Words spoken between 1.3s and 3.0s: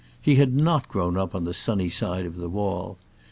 the sunny side of the wall.